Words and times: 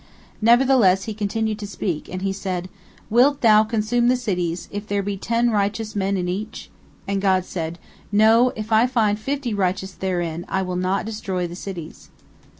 Nevertheless 0.41 1.03
he 1.03 1.13
continued 1.13 1.59
to 1.59 1.67
speak, 1.67 2.09
and 2.09 2.23
he 2.23 2.33
said: 2.33 2.69
"Wilt 3.11 3.41
Thou 3.41 3.63
consume 3.63 4.07
the 4.07 4.15
cities, 4.15 4.67
if 4.71 4.87
there 4.87 5.03
be 5.03 5.15
ten 5.15 5.51
righteous 5.51 5.95
men 5.95 6.17
in 6.17 6.27
each?" 6.27 6.71
And 7.07 7.21
God 7.21 7.45
said, 7.45 7.77
"No, 8.11 8.49
if 8.55 8.71
I 8.71 8.87
find 8.87 9.19
fifty 9.19 9.53
righteous 9.53 9.91
therein, 9.91 10.43
I 10.49 10.63
will 10.63 10.75
not 10.75 11.05
destroy 11.05 11.45
the 11.45 11.55
cities." 11.55 12.09